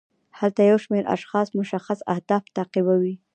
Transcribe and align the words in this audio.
هلته 0.39 0.61
یو 0.69 0.77
شمیر 0.83 1.05
اشخاص 1.15 1.47
مشخص 1.59 1.99
اهداف 2.13 2.43
تعقیبوي. 2.55 3.15